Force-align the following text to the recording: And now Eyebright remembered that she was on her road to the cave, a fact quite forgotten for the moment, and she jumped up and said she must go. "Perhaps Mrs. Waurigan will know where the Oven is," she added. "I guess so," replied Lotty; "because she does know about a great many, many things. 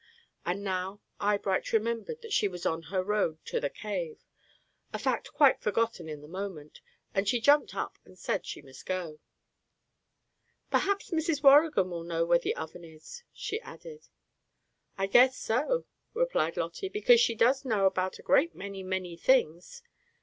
And 0.47 0.63
now 0.63 0.99
Eyebright 1.19 1.71
remembered 1.71 2.23
that 2.23 2.33
she 2.33 2.47
was 2.47 2.65
on 2.65 2.81
her 2.89 3.03
road 3.03 3.37
to 3.45 3.59
the 3.59 3.69
cave, 3.69 4.25
a 4.91 4.97
fact 4.97 5.31
quite 5.31 5.61
forgotten 5.61 6.07
for 6.07 6.15
the 6.15 6.27
moment, 6.27 6.81
and 7.13 7.27
she 7.29 7.39
jumped 7.39 7.75
up 7.75 7.99
and 8.03 8.17
said 8.17 8.43
she 8.43 8.63
must 8.63 8.87
go. 8.87 9.19
"Perhaps 10.71 11.11
Mrs. 11.11 11.43
Waurigan 11.43 11.91
will 11.91 12.03
know 12.03 12.25
where 12.25 12.39
the 12.39 12.55
Oven 12.55 12.83
is," 12.83 13.21
she 13.31 13.61
added. 13.61 14.07
"I 14.97 15.05
guess 15.05 15.37
so," 15.37 15.85
replied 16.15 16.57
Lotty; 16.57 16.89
"because 16.89 17.19
she 17.19 17.35
does 17.35 17.63
know 17.63 17.85
about 17.85 18.17
a 18.17 18.23
great 18.23 18.55
many, 18.55 18.81
many 18.81 19.15
things. 19.15 19.83